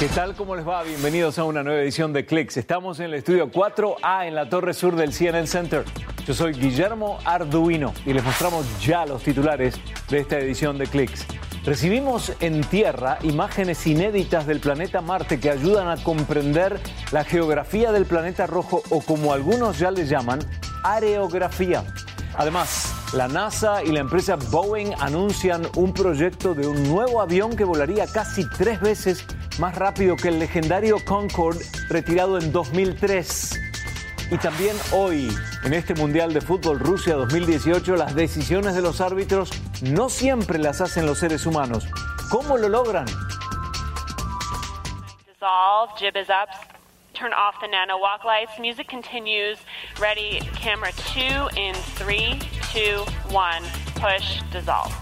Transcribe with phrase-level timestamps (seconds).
[0.00, 0.34] ¿Qué tal?
[0.34, 0.82] ¿Cómo les va?
[0.82, 2.56] Bienvenidos a una nueva edición de Clicks.
[2.56, 5.84] Estamos en el estudio 4A en la torre sur del CNN Center.
[6.26, 9.78] Yo soy Guillermo Arduino y les mostramos ya los titulares
[10.08, 11.26] de esta edición de Clicks.
[11.66, 16.80] Recibimos en tierra imágenes inéditas del planeta Marte que ayudan a comprender
[17.12, 20.38] la geografía del planeta rojo o como algunos ya le llaman,
[20.82, 21.84] areografía.
[22.36, 27.64] Además, la NASA y la empresa Boeing anuncian un proyecto de un nuevo avión que
[27.64, 29.26] volaría casi tres veces
[29.58, 33.60] más rápido que el legendario Concorde retirado en 2003.
[34.30, 35.28] Y también hoy,
[35.64, 39.50] en este Mundial de Fútbol Rusia 2018, las decisiones de los árbitros
[39.82, 41.88] no siempre las hacen los seres humanos.
[42.30, 43.06] ¿Cómo lo logran?
[45.26, 46.48] Dissolve, jib is up,
[47.12, 48.56] turn off the nano walk lights.
[48.60, 49.58] Music continues.
[49.98, 52.38] Ready, camera two in three,
[52.72, 53.62] two, one.
[53.94, 54.94] Push, dissolve.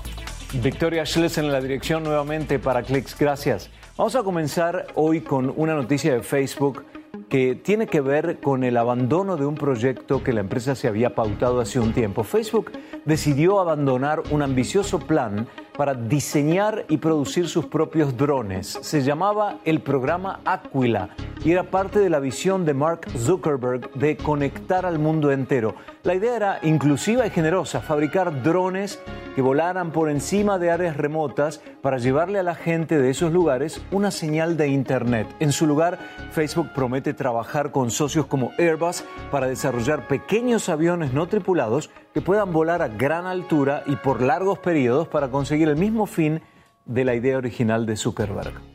[0.63, 3.17] Victoria Schlesen en la dirección nuevamente para Clicks.
[3.19, 3.71] Gracias.
[3.97, 6.85] Vamos a comenzar hoy con una noticia de Facebook
[7.29, 11.15] que tiene que ver con el abandono de un proyecto que la empresa se había
[11.15, 12.25] pautado hace un tiempo.
[12.25, 12.73] Facebook
[13.05, 18.79] decidió abandonar un ambicioso plan para diseñar y producir sus propios drones.
[18.81, 21.11] Se llamaba el programa Aquila
[21.45, 25.75] y era parte de la visión de Mark Zuckerberg de conectar al mundo entero.
[26.03, 29.01] La idea era inclusiva y generosa, fabricar drones
[29.35, 33.81] que volaran por encima de áreas remotas para llevarle a la gente de esos lugares
[33.91, 35.29] una señal de Internet.
[35.39, 35.99] En su lugar,
[36.33, 42.53] Facebook promete trabajar con socios como Airbus para desarrollar pequeños aviones no tripulados que puedan
[42.53, 46.41] volar a gran altura y por largos periodos para conseguir el mismo fin
[46.85, 48.68] de la idea original de Zuckerberg.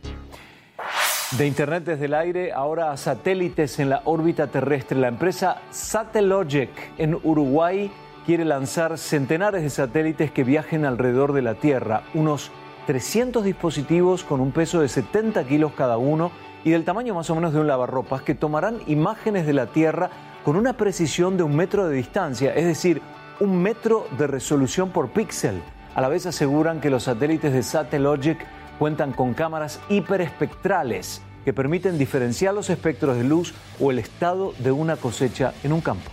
[1.38, 5.00] De Internet desde el aire, ahora a satélites en la órbita terrestre.
[5.00, 7.92] La empresa Satellogic en Uruguay
[8.24, 12.52] quiere lanzar centenares de satélites que viajen alrededor de la Tierra, unos
[12.86, 16.32] 300 dispositivos con un peso de 70 kilos cada uno
[16.64, 20.12] y del tamaño más o menos de un lavarropas que tomarán imágenes de la Tierra
[20.46, 23.02] con una precisión de un metro de distancia, es decir,
[23.40, 25.64] un metro de resolución por píxel.
[25.96, 28.46] A la vez aseguran que los satélites de Satellogic
[28.80, 34.72] cuentan con cámaras hiperespectrales que permiten diferenciar los espectros de luz o el estado de
[34.72, 36.10] una cosecha en un campo.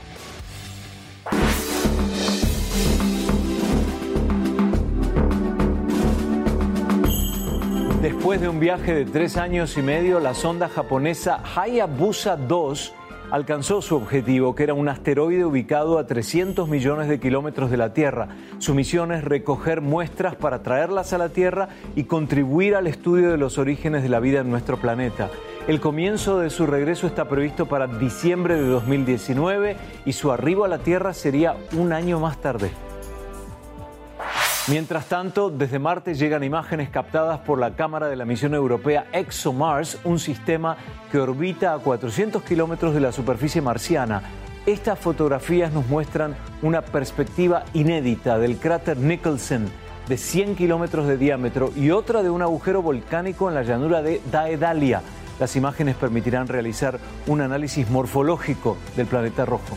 [8.02, 12.94] Después de un viaje de tres años y medio, la sonda japonesa Hayabusa 2
[13.30, 17.92] alcanzó su objetivo, que era un asteroide ubicado a 300 millones de kilómetros de la
[17.92, 18.28] Tierra.
[18.58, 23.38] Su misión es recoger muestras para traerlas a la Tierra y contribuir al estudio de
[23.38, 25.30] los orígenes de la vida en nuestro planeta.
[25.68, 30.68] El comienzo de su regreso está previsto para diciembre de 2019 y su arribo a
[30.68, 32.70] la Tierra sería un año más tarde.
[34.70, 39.98] Mientras tanto, desde Marte llegan imágenes captadas por la cámara de la misión europea ExoMars,
[40.04, 40.76] un sistema
[41.10, 44.22] que orbita a 400 kilómetros de la superficie marciana.
[44.66, 49.66] Estas fotografías nos muestran una perspectiva inédita del cráter Nicholson
[50.08, 54.20] de 100 kilómetros de diámetro y otra de un agujero volcánico en la llanura de
[54.30, 55.02] Daedalia.
[55.40, 59.76] Las imágenes permitirán realizar un análisis morfológico del planeta rojo.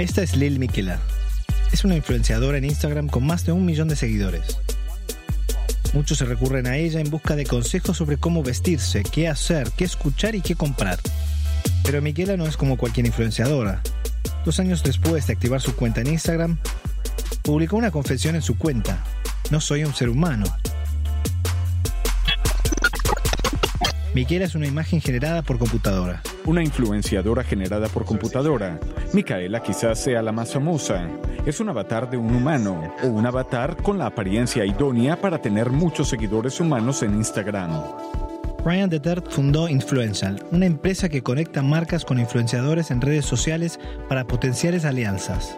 [0.00, 0.98] Esta es Lil Miquela.
[1.72, 4.56] Es una influenciadora en Instagram con más de un millón de seguidores.
[5.92, 9.84] Muchos se recurren a ella en busca de consejos sobre cómo vestirse, qué hacer, qué
[9.84, 10.98] escuchar y qué comprar.
[11.84, 13.82] Pero Miquela no es como cualquier influenciadora.
[14.46, 16.56] Dos años después de activar su cuenta en Instagram,
[17.42, 19.04] publicó una confesión en su cuenta.
[19.50, 20.46] No soy un ser humano.
[24.12, 26.20] Miquela es una imagen generada por computadora.
[26.44, 28.80] Una influenciadora generada por computadora.
[29.12, 31.08] Micaela quizás sea la más famosa.
[31.46, 35.70] Es un avatar de un humano o un avatar con la apariencia idónea para tener
[35.70, 37.70] muchos seguidores humanos en Instagram.
[38.64, 43.78] Ryan Detert fundó Influential, una empresa que conecta marcas con influenciadores en redes sociales
[44.08, 45.56] para potenciales alianzas.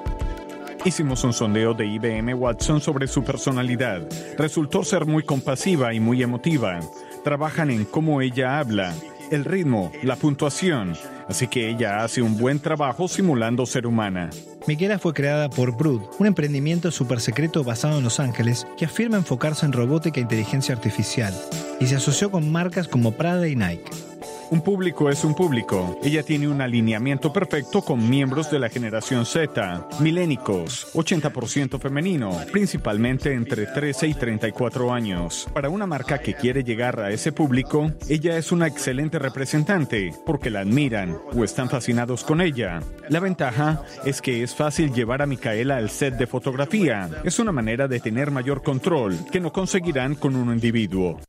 [0.85, 4.03] Hicimos un sondeo de IBM Watson sobre su personalidad.
[4.37, 6.81] Resultó ser muy compasiva y muy emotiva.
[7.25, 8.93] Trabajan en cómo ella habla,
[9.31, 10.95] el ritmo, la puntuación.
[11.29, 14.31] Así que ella hace un buen trabajo simulando ser humana.
[14.67, 19.19] Miquela fue creada por Brood, un emprendimiento super secreto basado en Los Ángeles que afirma
[19.19, 21.33] enfocarse en robótica e inteligencia artificial,
[21.79, 24.12] y se asoció con marcas como Prada y Nike.
[24.53, 25.99] Un público es un público.
[26.05, 33.33] Ella tiene un alineamiento perfecto con miembros de la generación Z, milénicos, 80% femenino, principalmente
[33.33, 35.49] entre 13 y 34 años.
[35.55, 40.51] Para una marca que quiere llegar a ese público, ella es una excelente representante porque
[40.51, 42.81] la admiran o están fascinados con ella.
[43.09, 47.09] La ventaja es que es fácil llevar a Micaela al set de fotografía.
[47.25, 51.21] Es una manera de tener mayor control que no conseguirán con un individuo.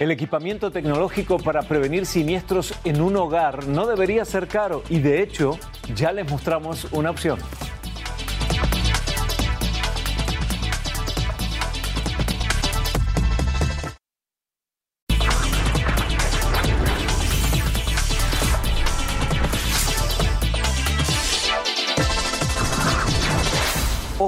[0.00, 5.22] El equipamiento tecnológico para prevenir siniestros en un hogar no debería ser caro y de
[5.22, 5.58] hecho
[5.94, 7.38] ya les mostramos una opción.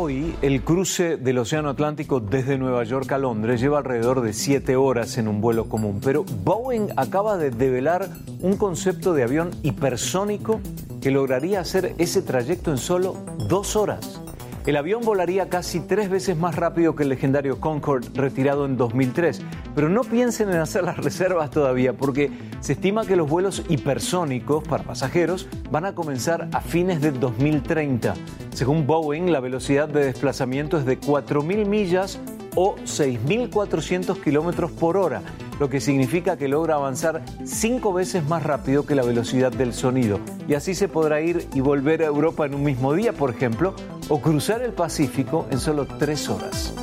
[0.04, 4.74] Hoy, el cruce del Océano Atlántico desde Nueva York a Londres lleva alrededor de siete
[4.74, 8.08] horas en un vuelo común, pero Boeing acaba de develar
[8.40, 10.60] un concepto de avión hipersónico
[11.00, 13.14] que lograría hacer ese trayecto en solo
[13.48, 14.21] dos horas.
[14.64, 19.42] El avión volaría casi tres veces más rápido que el legendario Concorde retirado en 2003.
[19.74, 22.30] Pero no piensen en hacer las reservas todavía, porque
[22.60, 28.14] se estima que los vuelos hipersónicos para pasajeros van a comenzar a fines de 2030.
[28.54, 32.20] Según Boeing, la velocidad de desplazamiento es de 4.000 millas
[32.54, 35.22] o 6.400 kilómetros por hora,
[35.62, 40.18] lo que significa que logra avanzar cinco veces más rápido que la velocidad del sonido.
[40.48, 43.72] Y así se podrá ir y volver a Europa en un mismo día, por ejemplo,
[44.08, 46.74] o cruzar el Pacífico en solo tres horas.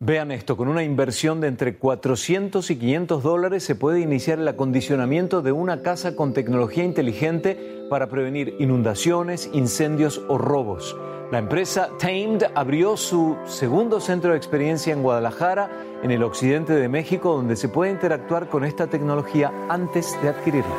[0.00, 4.48] Vean esto, con una inversión de entre 400 y 500 dólares se puede iniciar el
[4.48, 10.96] acondicionamiento de una casa con tecnología inteligente para prevenir inundaciones, incendios o robos.
[11.30, 15.70] La empresa Tamed abrió su segundo centro de experiencia en Guadalajara,
[16.02, 20.74] en el occidente de México, donde se puede interactuar con esta tecnología antes de adquirirla.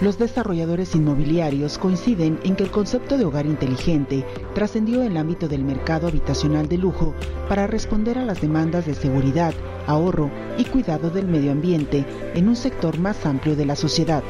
[0.00, 4.24] Los desarrolladores inmobiliarios coinciden en que el concepto de hogar inteligente
[4.54, 7.14] trascendió en el ámbito del mercado habitacional de lujo
[7.48, 9.54] para responder a las demandas de seguridad,
[9.88, 14.22] ahorro y cuidado del medio ambiente en un sector más amplio de la sociedad.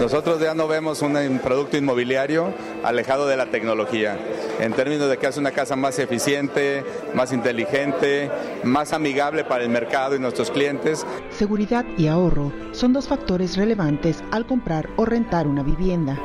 [0.00, 2.52] Nosotros ya no vemos un producto inmobiliario
[2.84, 4.18] alejado de la tecnología,
[4.60, 6.84] en términos de que hace una casa más eficiente,
[7.14, 8.30] más inteligente,
[8.62, 11.06] más amigable para el mercado y nuestros clientes.
[11.30, 16.18] Seguridad y ahorro son dos factores relevantes al comprar o rentar una vivienda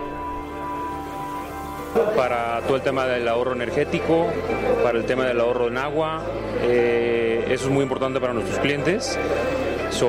[2.15, 4.27] para todo el tema del ahorro energético,
[4.83, 6.21] para el tema del ahorro en agua.
[6.61, 9.17] Eh, eso es muy importante para nuestros clientes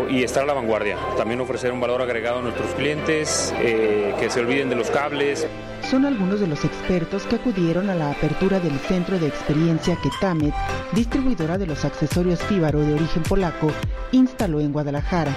[0.08, 0.96] y estar a la vanguardia.
[1.16, 5.46] También ofrecer un valor agregado a nuestros clientes, eh, que se olviden de los cables.
[5.90, 10.08] Son algunos de los expertos que acudieron a la apertura del centro de experiencia que
[10.20, 10.54] Tamet,
[10.92, 13.70] distribuidora de los accesorios Fíbaro de origen polaco,
[14.12, 15.32] instaló en Guadalajara.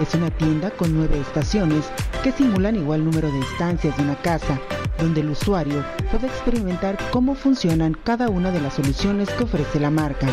[0.00, 1.84] Es una tienda con nueve estaciones
[2.22, 4.58] que simulan igual número de estancias de una casa,
[4.98, 9.90] donde el usuario puede experimentar cómo funcionan cada una de las soluciones que ofrece la
[9.90, 10.28] marca.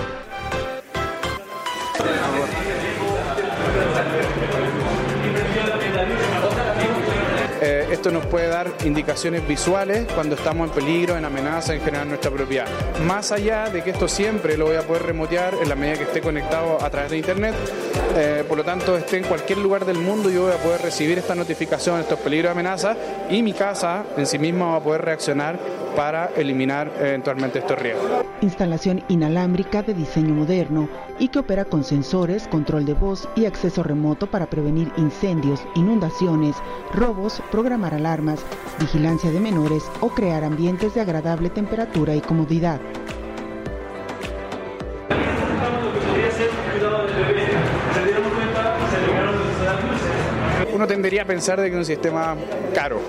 [7.96, 12.30] Esto nos puede dar indicaciones visuales cuando estamos en peligro, en amenaza, en general nuestra
[12.30, 12.68] propiedad.
[13.08, 16.04] Más allá de que esto siempre lo voy a poder remotear en la medida que
[16.04, 17.56] esté conectado a través de Internet,
[18.16, 21.18] eh, por lo tanto esté en cualquier lugar del mundo yo voy a poder recibir
[21.18, 22.96] esta notificación, estos peligros de amenaza
[23.30, 25.60] y mi casa en sí misma va a poder reaccionar
[25.96, 28.26] para eliminar eventualmente estos riesgos.
[28.42, 33.82] Instalación inalámbrica de diseño moderno y que opera con sensores, control de voz y acceso
[33.82, 36.56] remoto para prevenir incendios, inundaciones,
[36.94, 38.40] robos, programar alarmas,
[38.80, 42.80] vigilancia de menores o crear ambientes de agradable temperatura y comodidad.
[50.76, 52.36] Uno tendería a pensar de que es un sistema
[52.74, 53.00] caro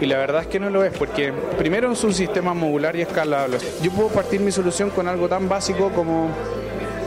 [0.00, 3.02] y la verdad es que no lo es porque primero es un sistema modular y
[3.02, 3.58] escalable.
[3.82, 6.30] Yo puedo partir mi solución con algo tan básico como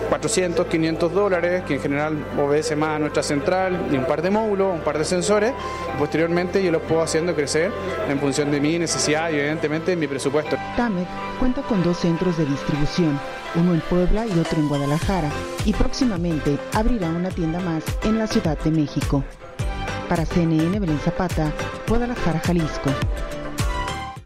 [0.09, 4.29] 400, 500 dólares, que en general obedece más a nuestra central, y un par de
[4.29, 5.53] módulos, un par de sensores.
[5.97, 7.71] posteriormente yo los puedo haciendo crecer
[8.09, 10.57] en función de mi necesidad y evidentemente de mi presupuesto.
[10.75, 11.07] Tamet
[11.39, 13.17] cuenta con dos centros de distribución,
[13.55, 15.29] uno en Puebla y otro en Guadalajara,
[15.63, 19.23] y próximamente abrirá una tienda más en la Ciudad de México.
[20.11, 21.53] Para CNN, Belén Zapata,
[21.87, 22.89] Guadalajara, Jalisco.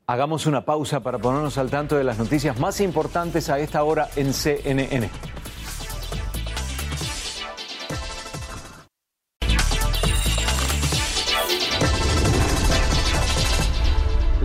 [0.07, 4.09] Hagamos una pausa para ponernos al tanto de las noticias más importantes a esta hora
[4.15, 5.11] en CNN.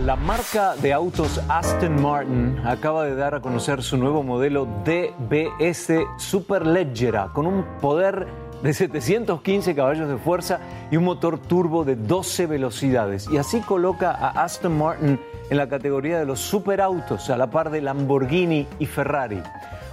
[0.05, 5.91] La marca de autos Aston Martin acaba de dar a conocer su nuevo modelo DBS
[6.19, 10.59] Superleggera con un poder de 715 caballos de fuerza
[10.91, 13.27] y un motor turbo de 12 velocidades.
[13.31, 17.71] Y así coloca a Aston Martin en la categoría de los superautos, a la par
[17.71, 19.41] de Lamborghini y Ferrari.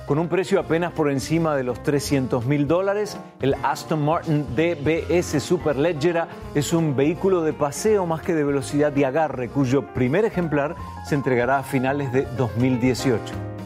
[0.07, 5.43] Con un precio apenas por encima de los 300 mil dólares, el Aston Martin DBS
[5.43, 10.77] Superleggera es un vehículo de paseo más que de velocidad y agarre, cuyo primer ejemplar
[11.05, 13.58] se entregará a finales de 2018.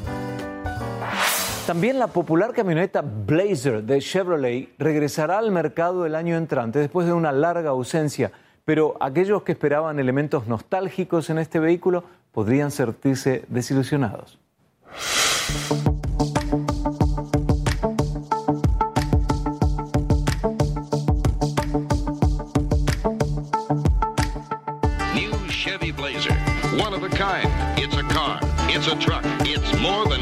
[1.73, 7.15] También la popular camioneta Blazer de Chevrolet regresará al mercado el año entrante después de
[7.15, 8.31] una larga ausencia,
[8.67, 14.39] pero aquellos que esperaban elementos nostálgicos en este vehículo podrían sentirse desilusionados.
[25.15, 26.37] New Chevy Blazer.
[26.79, 27.49] One of a kind.
[27.79, 28.41] It's a car.
[28.69, 29.25] It's a truck.
[29.47, 30.21] It's more than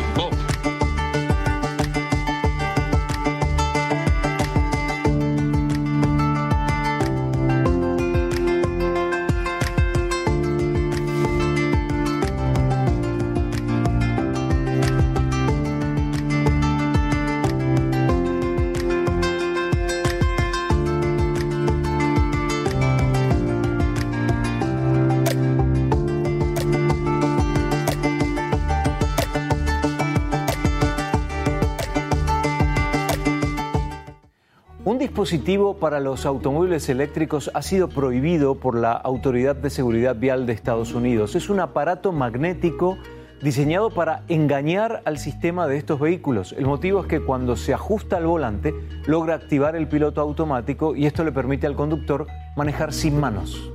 [35.20, 40.54] dispositivo para los automóviles eléctricos ha sido prohibido por la Autoridad de Seguridad Vial de
[40.54, 41.34] Estados Unidos.
[41.34, 42.96] Es un aparato magnético
[43.42, 46.54] diseñado para engañar al sistema de estos vehículos.
[46.56, 48.74] El motivo es que cuando se ajusta al volante
[49.04, 53.70] logra activar el piloto automático y esto le permite al conductor manejar sin manos.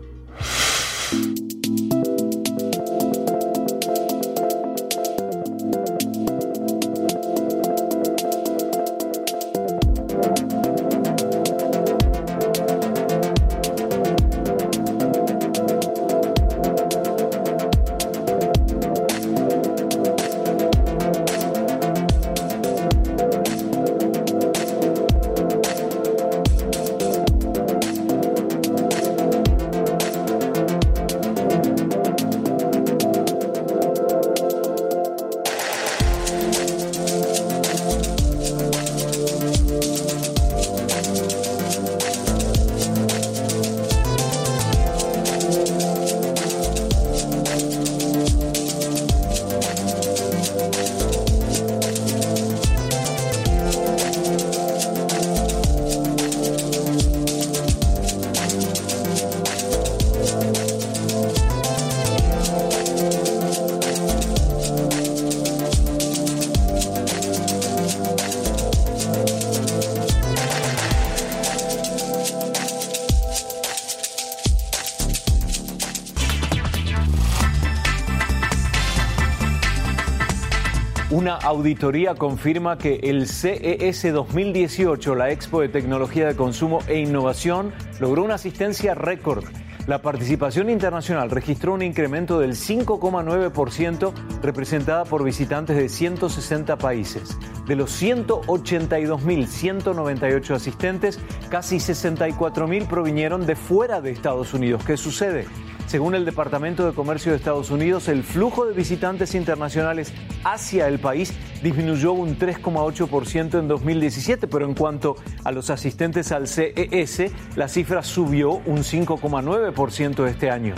[81.16, 87.72] Una auditoría confirma que el CES 2018, la Expo de Tecnología de Consumo e Innovación,
[88.02, 89.46] logró una asistencia récord.
[89.88, 97.38] La participación internacional registró un incremento del 5,9% representada por visitantes de 160 países.
[97.66, 101.18] De los 182.198 asistentes,
[101.48, 104.84] casi 64.000 provinieron de fuera de Estados Unidos.
[104.84, 105.46] ¿Qué sucede?
[105.88, 110.14] Según el Departamento de Comercio de Estados Unidos, el flujo de visitantes internacionales
[110.44, 116.48] hacia el país disminuyó un 3,8% en 2017, pero en cuanto a los asistentes al
[116.48, 120.74] CES, la cifra subió un 5,9% este año.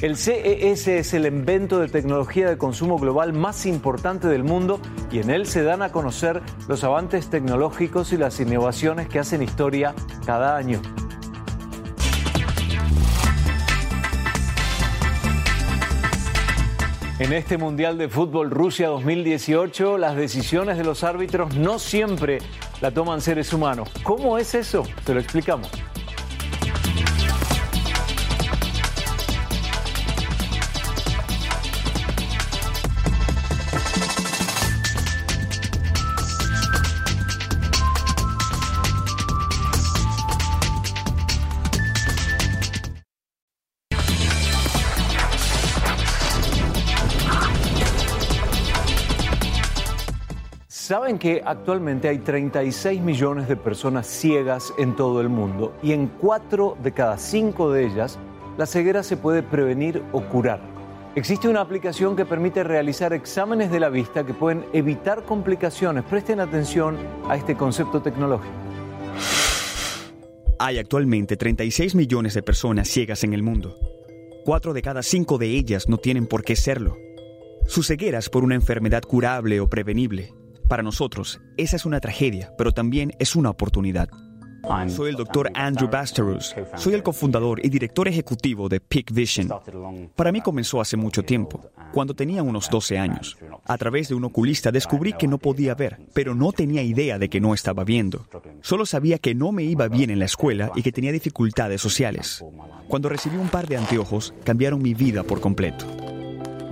[0.00, 4.78] El CES es el evento de tecnología de consumo global más importante del mundo
[5.10, 9.42] y en él se dan a conocer los avances tecnológicos y las innovaciones que hacen
[9.42, 9.94] historia
[10.26, 10.82] cada año.
[17.18, 22.40] En este Mundial de Fútbol Rusia 2018, las decisiones de los árbitros no siempre
[22.82, 23.88] la toman seres humanos.
[24.02, 24.82] ¿Cómo es eso?
[25.02, 25.70] Te lo explicamos.
[50.96, 56.06] Saben que actualmente hay 36 millones de personas ciegas en todo el mundo y en
[56.06, 58.18] 4 de cada 5 de ellas
[58.56, 60.58] la ceguera se puede prevenir o curar.
[61.14, 66.02] Existe una aplicación que permite realizar exámenes de la vista que pueden evitar complicaciones.
[66.04, 66.96] Presten atención
[67.28, 68.54] a este concepto tecnológico.
[70.58, 73.76] Hay actualmente 36 millones de personas ciegas en el mundo.
[74.46, 76.96] Cuatro de cada cinco de ellas no tienen por qué serlo.
[77.66, 80.32] Su ceguera es por una enfermedad curable o prevenible.
[80.68, 84.08] Para nosotros, esa es una tragedia, pero también es una oportunidad.
[84.88, 86.54] Soy el doctor Andrew Basterus.
[86.74, 89.48] Soy el cofundador y director ejecutivo de Peak Vision.
[90.16, 93.36] Para mí comenzó hace mucho tiempo, cuando tenía unos 12 años.
[93.64, 97.28] A través de un oculista descubrí que no podía ver, pero no tenía idea de
[97.28, 98.26] que no estaba viendo.
[98.60, 102.44] Solo sabía que no me iba bien en la escuela y que tenía dificultades sociales.
[102.88, 105.86] Cuando recibí un par de anteojos, cambiaron mi vida por completo.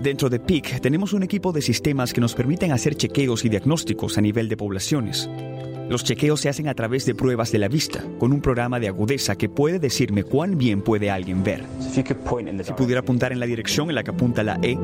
[0.04, 4.18] Dentro de PIC tenemos un equipo de sistemas que nos permiten hacer chequeos y diagnósticos
[4.18, 5.30] a nivel de poblaciones.
[5.88, 8.88] Los chequeos se hacen a través de pruebas de la vista, con un programa de
[8.88, 11.64] agudeza que puede decirme cuán bien puede alguien ver.
[11.80, 12.02] Si
[12.75, 14.76] pudiera apuntar en la dirección en la que apunta la E.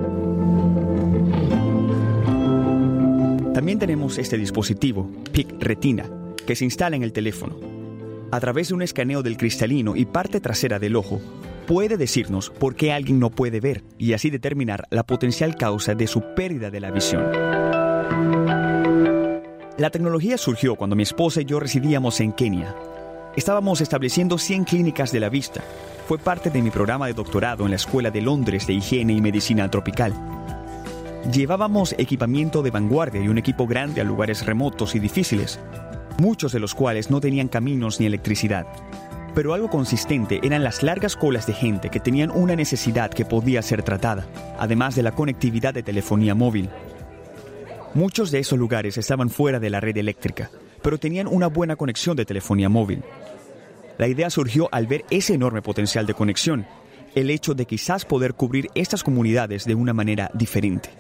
[3.53, 6.09] También tenemos este dispositivo, PIC Retina,
[6.47, 7.59] que se instala en el teléfono.
[8.31, 11.21] A través de un escaneo del cristalino y parte trasera del ojo,
[11.71, 16.09] puede decirnos por qué alguien no puede ver y así determinar la potencial causa de
[16.09, 17.23] su pérdida de la visión.
[19.79, 22.75] La tecnología surgió cuando mi esposa y yo residíamos en Kenia.
[23.37, 25.63] Estábamos estableciendo 100 clínicas de la vista.
[26.09, 29.21] Fue parte de mi programa de doctorado en la Escuela de Londres de Higiene y
[29.21, 30.13] Medicina Tropical.
[31.33, 35.61] Llevábamos equipamiento de vanguardia y un equipo grande a lugares remotos y difíciles,
[36.19, 38.67] muchos de los cuales no tenían caminos ni electricidad.
[39.35, 43.63] Pero algo consistente eran las largas colas de gente que tenían una necesidad que podía
[43.63, 44.27] ser tratada,
[44.59, 46.69] además de la conectividad de telefonía móvil.
[47.95, 50.51] Muchos de esos lugares estaban fuera de la red eléctrica,
[50.83, 53.03] pero tenían una buena conexión de telefonía móvil.
[53.99, 56.67] La idea surgió al ver ese enorme potencial de conexión,
[57.15, 60.91] el hecho de quizás poder cubrir estas comunidades de una manera diferente.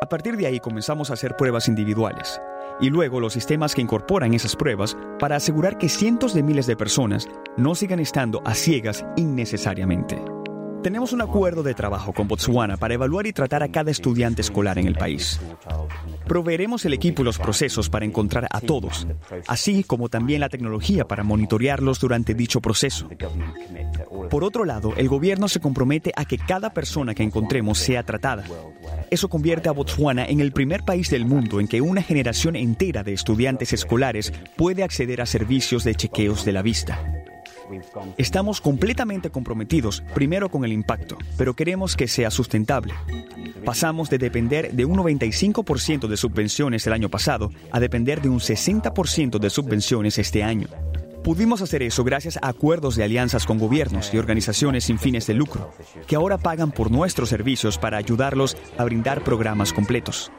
[0.00, 2.40] A partir de ahí comenzamos a hacer pruebas individuales
[2.80, 6.76] y luego los sistemas que incorporan esas pruebas para asegurar que cientos de miles de
[6.76, 10.39] personas no sigan estando a ciegas innecesariamente.
[10.82, 14.78] Tenemos un acuerdo de trabajo con Botswana para evaluar y tratar a cada estudiante escolar
[14.78, 15.38] en el país.
[16.26, 19.06] Proveeremos el equipo y los procesos para encontrar a todos,
[19.46, 23.10] así como también la tecnología para monitorearlos durante dicho proceso.
[24.30, 28.44] Por otro lado, el gobierno se compromete a que cada persona que encontremos sea tratada.
[29.10, 33.02] Eso convierte a Botswana en el primer país del mundo en que una generación entera
[33.02, 36.98] de estudiantes escolares puede acceder a servicios de chequeos de la vista.
[38.16, 42.94] Estamos completamente comprometidos, primero con el impacto, pero queremos que sea sustentable.
[43.64, 48.40] Pasamos de depender de un 95% de subvenciones el año pasado a depender de un
[48.40, 50.68] 60% de subvenciones este año.
[51.22, 55.34] Pudimos hacer eso gracias a acuerdos de alianzas con gobiernos y organizaciones sin fines de
[55.34, 55.70] lucro,
[56.06, 60.32] que ahora pagan por nuestros servicios para ayudarlos a brindar programas completos.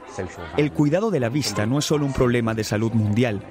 [0.57, 3.43] El cuidado de la vista no es solo un problema de salud mundial,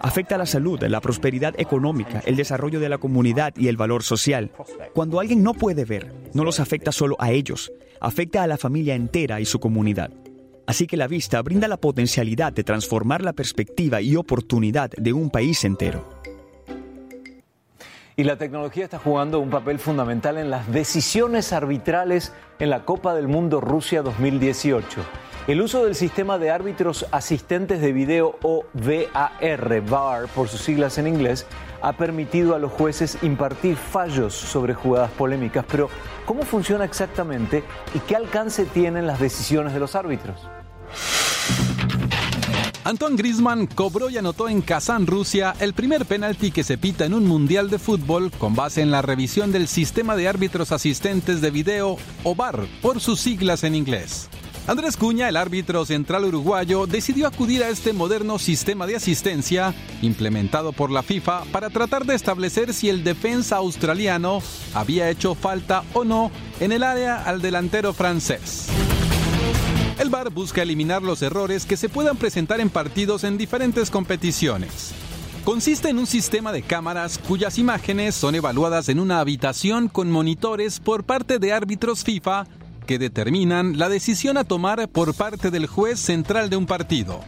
[0.00, 4.52] afecta la salud, la prosperidad económica, el desarrollo de la comunidad y el valor social.
[4.92, 8.94] Cuando alguien no puede ver, no los afecta solo a ellos, afecta a la familia
[8.94, 10.10] entera y su comunidad.
[10.66, 15.30] Así que la vista brinda la potencialidad de transformar la perspectiva y oportunidad de un
[15.30, 16.08] país entero.
[18.18, 23.14] Y la tecnología está jugando un papel fundamental en las decisiones arbitrales en la Copa
[23.14, 25.02] del Mundo Rusia 2018.
[25.48, 30.96] El uso del sistema de árbitros asistentes de video o VAR, VAR por sus siglas
[30.96, 31.46] en inglés,
[31.82, 35.66] ha permitido a los jueces impartir fallos sobre jugadas polémicas.
[35.70, 35.90] Pero,
[36.24, 40.48] ¿cómo funciona exactamente y qué alcance tienen las decisiones de los árbitros?
[42.86, 47.14] Antoine Griezmann cobró y anotó en Kazán, Rusia, el primer penalti que se pita en
[47.14, 51.50] un mundial de fútbol con base en la revisión del sistema de árbitros asistentes de
[51.50, 54.28] video o VAR por sus siglas en inglés.
[54.68, 60.70] Andrés Cuña, el árbitro central uruguayo, decidió acudir a este moderno sistema de asistencia implementado
[60.70, 64.40] por la FIFA para tratar de establecer si el defensa australiano
[64.74, 68.68] había hecho falta o no en el área al delantero francés.
[69.98, 74.92] El VAR busca eliminar los errores que se puedan presentar en partidos en diferentes competiciones.
[75.42, 80.80] Consiste en un sistema de cámaras cuyas imágenes son evaluadas en una habitación con monitores
[80.80, 82.46] por parte de árbitros FIFA
[82.86, 87.20] que determinan la decisión a tomar por parte del juez central de un partido.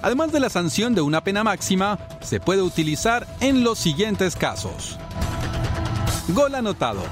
[0.00, 4.96] Además de la sanción de una pena máxima, se puede utilizar en los siguientes casos.
[6.28, 7.02] Gol anotado.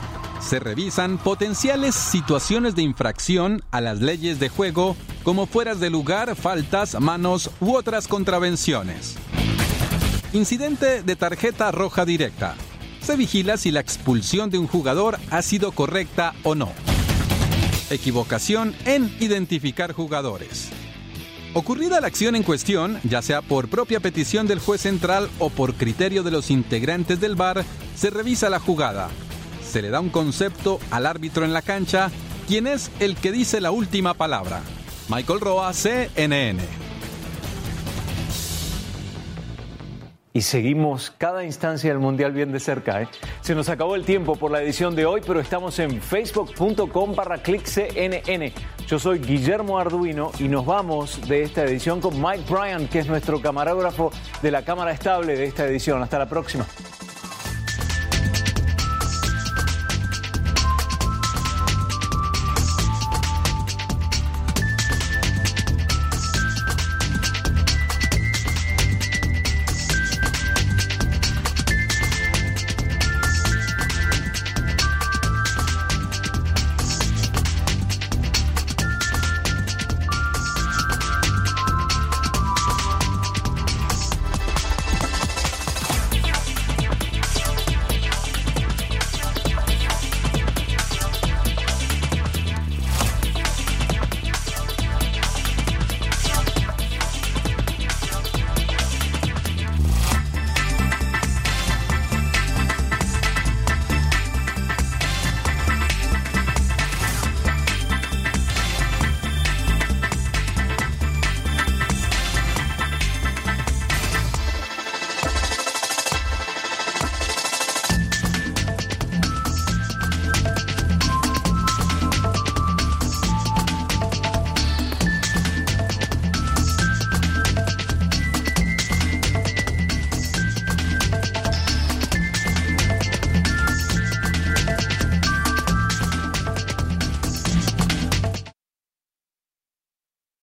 [0.41, 6.37] Se revisan potenciales situaciones de infracción a las leyes de juego como fueras de lugar,
[6.37, 9.17] faltas, manos u otras contravenciones.
[10.33, 12.55] Incidente de tarjeta roja directa
[13.01, 16.73] se vigila si la expulsión de un jugador ha sido correcta o no.
[17.89, 20.71] Equivocación en identificar jugadores.
[21.55, 25.75] Ocurrida la acción en cuestión, ya sea por propia petición del juez central o por
[25.75, 29.09] criterio de los integrantes del VAR, se revisa la jugada.
[29.77, 32.11] Se le da un concepto al árbitro en la cancha,
[32.49, 34.63] quien es el que dice la última palabra.
[35.11, 36.63] Michael Roa, CNN.
[40.33, 43.03] y seguimos cada instancia del Mundial bien de cerca.
[43.03, 43.09] ¿eh?
[43.43, 47.43] Se nos acabó el tiempo por la edición de hoy, pero estamos en facebook.com barra
[47.43, 48.53] clickcnn.
[48.87, 53.09] Yo soy Guillermo Arduino y nos vamos de esta edición con Mike Bryan, que es
[53.09, 54.11] nuestro camarógrafo
[54.41, 56.03] de la cámara estable de esta edición.
[56.03, 56.67] Hasta la próxima.